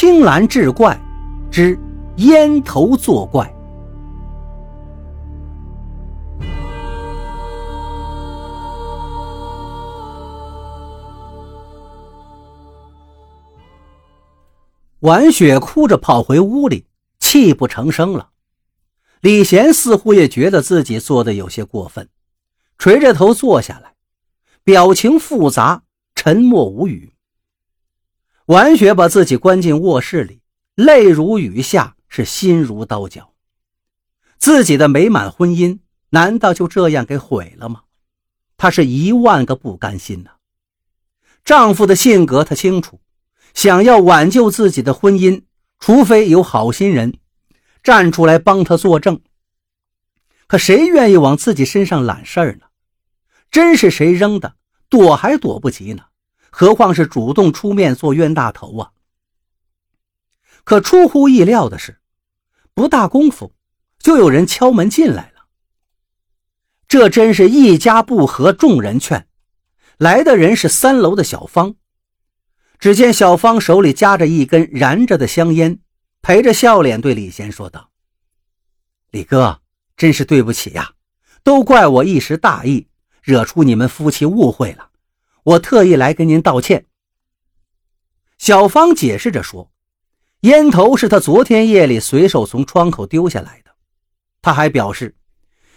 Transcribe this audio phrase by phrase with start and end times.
[0.00, 0.96] 青蓝志怪
[1.50, 1.76] 之
[2.18, 3.52] 烟头作怪。
[15.00, 16.86] 婉雪哭着跑回屋里，
[17.18, 18.30] 泣不成声了。
[19.20, 22.08] 李贤似乎也觉得自己做的有些过分，
[22.78, 23.94] 垂着头坐下来，
[24.62, 25.82] 表情复杂，
[26.14, 27.17] 沉默无语。
[28.48, 30.40] 婉雪把自己关进卧室里，
[30.74, 33.34] 泪如雨下，是心如刀绞。
[34.38, 37.82] 自己的美满婚姻难道就这样给毁了吗？
[38.56, 40.30] 她是一万个不甘心呐。
[41.44, 43.02] 丈夫的性格她清楚。
[43.52, 45.42] 想要挽救自己的婚姻，
[45.78, 47.18] 除非有好心人
[47.82, 49.20] 站出来帮他作证。
[50.46, 52.66] 可谁愿意往自己身上揽事儿呢？
[53.50, 54.54] 真是谁扔的，
[54.88, 56.04] 躲还躲不及呢，
[56.50, 58.92] 何况是主动出面做冤大头啊！
[60.64, 62.00] 可出乎意料的是，
[62.74, 63.54] 不大功夫，
[63.98, 65.46] 就有人敲门进来了。
[66.86, 69.28] 这真是一家不和众人劝，
[69.98, 71.74] 来的人是三楼的小芳。
[72.78, 75.80] 只见小芳手里夹着一根燃着的香烟，
[76.22, 77.90] 陪着笑脸对李贤说道
[79.10, 79.60] ：“李哥，
[79.96, 80.92] 真是对不起呀，
[81.42, 82.88] 都怪我一时大意，
[83.22, 84.87] 惹出你们夫妻误会了。
[85.48, 86.86] 我特意来跟您道歉。”
[88.38, 89.70] 小芳解释着说
[90.42, 93.72] ：“烟头是她昨天夜里随手从窗口丢下来的。
[94.42, 95.16] 她还表示，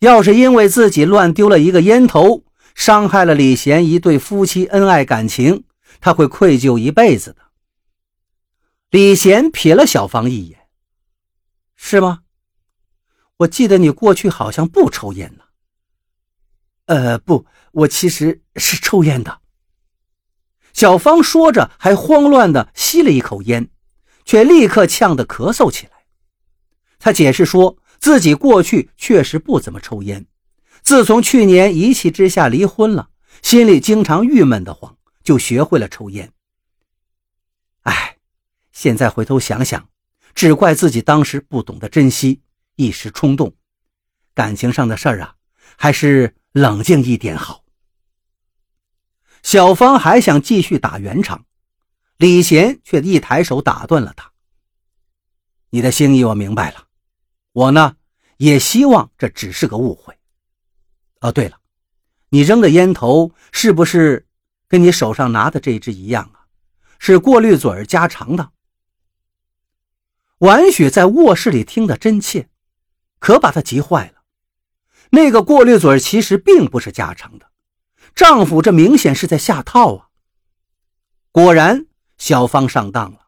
[0.00, 5.64] 要是因为自己乱丢了一个烟头，伤害了李贤一对夫妻恩爱感情。”
[6.00, 7.36] 他会愧疚一辈子的。
[8.90, 10.66] 李贤瞥了小芳一眼，
[11.76, 12.22] 是吗？
[13.38, 15.44] 我记得你过去好像不抽烟呢。
[16.86, 19.40] 呃，不，我其实是抽烟的。
[20.74, 23.70] 小芳说着，还慌乱的吸了一口烟，
[24.26, 25.92] 却立刻呛得咳嗽起来。
[26.98, 30.26] 她解释说自己过去确实不怎么抽烟，
[30.82, 33.08] 自从去年一气之下离婚了，
[33.40, 34.94] 心里经常郁闷的慌。
[35.24, 36.30] 就学会了抽烟。
[37.84, 38.18] 哎，
[38.72, 39.88] 现在回头想想，
[40.34, 42.42] 只怪自己当时不懂得珍惜，
[42.76, 43.54] 一时冲动。
[44.34, 45.36] 感情上的事儿啊，
[45.78, 47.63] 还是冷静一点好。
[49.44, 51.44] 小芳还想继续打圆场，
[52.16, 54.32] 李贤却一抬手打断了他
[55.68, 56.86] ：“你的心意我明白了，
[57.52, 57.96] 我呢
[58.38, 60.18] 也希望这只是个误会。
[61.20, 61.60] 哦，对了，
[62.30, 64.26] 你扔的烟头是不是？”
[64.66, 66.48] 跟你手上拿的这只一样啊，
[66.98, 68.50] 是过滤嘴加长的。
[70.38, 72.48] 婉雪在卧室里听得真切，
[73.20, 74.24] 可把她急坏了。
[75.10, 77.46] 那个过滤嘴其实并不是加长的，
[78.14, 80.08] 丈夫这明显是在下套啊！
[81.32, 81.86] 果然，
[82.16, 83.26] 小芳上当了，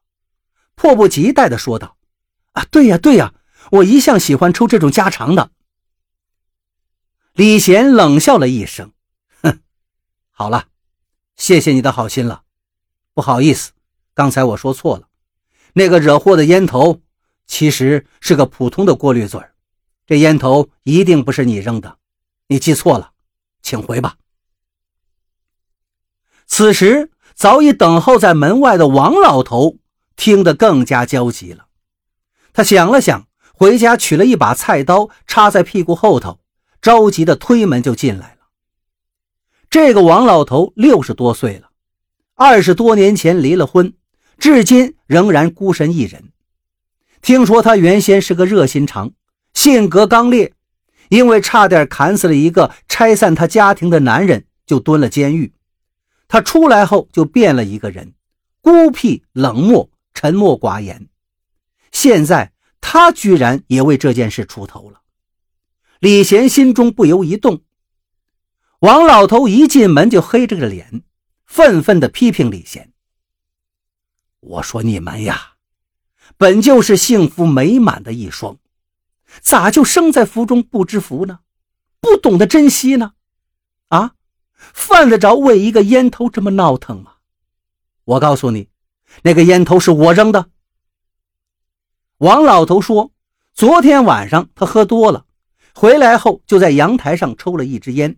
[0.74, 1.96] 迫不及待地说道
[2.52, 3.34] ：“啊，对呀，对呀，
[3.72, 5.50] 我一向喜欢抽这种加长的。”
[7.34, 8.92] 李贤冷笑了一声
[9.42, 9.60] ：“哼，
[10.30, 10.68] 好了。”
[11.36, 12.44] 谢谢你的好心了，
[13.12, 13.72] 不好意思，
[14.14, 15.08] 刚才我说错了。
[15.74, 17.02] 那个惹祸的烟头
[17.46, 19.38] 其实是个普通的过滤嘴
[20.06, 21.98] 这烟头一定不是你扔的，
[22.46, 23.12] 你记错了，
[23.60, 24.16] 请回吧。
[26.46, 29.78] 此时，早已等候在门外的王老头
[30.14, 31.66] 听得更加焦急了。
[32.52, 36.38] 他想了想，回家取了一把菜刀，插在屁股后头，
[36.80, 38.46] 着急的推门就进来了。
[39.68, 41.70] 这个王老头六十多岁了，
[42.34, 43.92] 二十多年前离了婚，
[44.38, 46.32] 至今仍然孤身一人。
[47.20, 49.12] 听说他原先是个热心肠，
[49.52, 50.54] 性格刚烈，
[51.08, 55.52] 因为差点砍死了一个拆散他家庭的男人，就蹲了监狱。
[56.28, 58.14] 他出来后就变了一个人，
[58.60, 61.08] 孤僻冷漠，沉默寡言。
[61.92, 65.00] 现在他居然也为这件事出头了，
[66.00, 67.62] 李贤心中不由一动。
[68.80, 71.02] 王老头一进门就黑着个脸，
[71.46, 72.92] 愤愤地批评李贤
[74.40, 75.54] ：“我说你们呀，
[76.36, 78.58] 本就是幸福美满的一双，
[79.40, 81.40] 咋就生在福中不知福呢？
[82.00, 83.14] 不懂得珍惜呢？
[84.56, 87.12] 犯得着为一个烟头这么闹腾吗？
[88.04, 88.68] 我告诉你，
[89.22, 90.46] 那个烟头是我扔的。”
[92.18, 93.12] 王老头说
[93.52, 95.24] ：“昨天晚上他喝多了，
[95.74, 98.16] 回来后就在阳台上抽了一支烟。”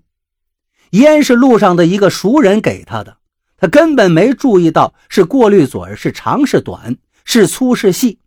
[0.93, 3.19] 烟是路上的一个熟人给他的，
[3.57, 8.21] 他根本没注意到是过滤嘴是长是短，是粗是细，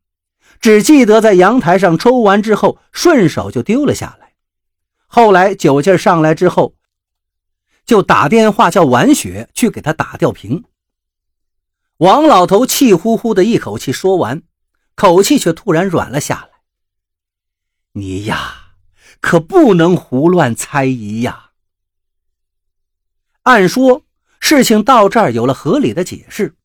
[0.60, 4.34] 只记得在阳台上抽完之后顺手就丢了下来。
[5.08, 6.76] 后来酒劲上来之后，
[7.86, 10.64] 就打电话叫婉雪去给他打吊瓶。
[11.98, 14.42] 王老头气呼呼的一口气说完，
[14.96, 16.62] 口气却突然软了下来。
[17.94, 18.74] 你呀，
[19.20, 21.52] 可不能胡乱猜疑呀。
[23.44, 24.04] 按说
[24.40, 26.56] 事情到这儿有了合理的解释，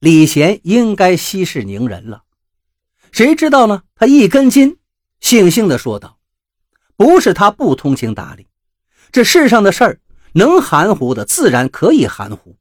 [0.00, 2.24] 李贤应该息事宁人了。
[3.12, 3.84] 谁知道呢？
[3.94, 4.76] 他一根筋，
[5.22, 6.18] 悻悻地说道
[6.96, 8.46] ：“不是他不通情达理，
[9.10, 10.00] 这世上的事儿，
[10.36, 12.56] 能含糊的自然可以含糊，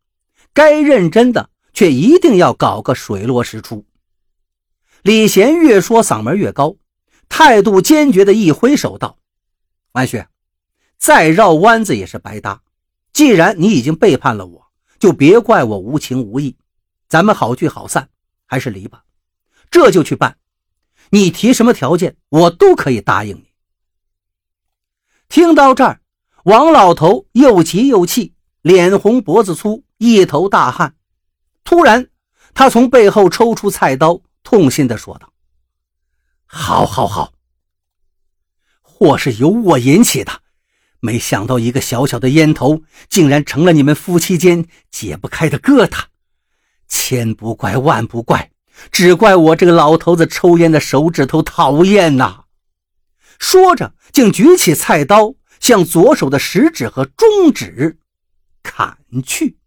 [0.52, 3.86] 该认真的。”却一定要搞个水落石出。
[5.02, 6.78] 李贤越说嗓门越高，
[7.28, 9.18] 态度坚决的一挥手道
[9.92, 10.30] ：“万雪，
[10.98, 12.62] 再绕弯子也是白搭。
[13.12, 14.68] 既然你已经背叛了我，
[15.00, 16.56] 就别怪我无情无义。
[17.10, 18.08] 咱们好聚好散，
[18.46, 19.04] 还是离吧。
[19.70, 20.38] 这就去办。
[21.10, 23.52] 你提什么条件，我都可以答应你。”
[25.28, 26.00] 听到这儿，
[26.46, 30.96] 王老头又急又气，脸红脖子粗，一头大汗。
[31.64, 32.08] 突然，
[32.54, 35.34] 他从背后抽出菜刀，痛心地说道
[36.46, 37.34] ：“好，好，好！
[38.84, 40.42] 祸是由我引起的，
[41.00, 46.04] 没想到一个小小的烟头，竟然成了你们夫妻间解不开的疙瘩。
[46.88, 48.52] 千不怪万不怪，
[48.92, 52.44] 只怪我这个老头子抽烟的手指头讨厌呐！”
[53.40, 55.34] 说着，竟举起菜刀，
[55.66, 57.98] 向左手的食指和中指
[58.62, 59.58] 砍去。